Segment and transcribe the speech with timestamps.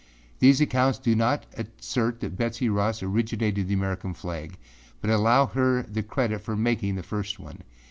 [0.39, 4.57] These accounts do not assert that Betsey Ross originated the American flag
[4.99, 7.59] but allow her the credit of making the first one.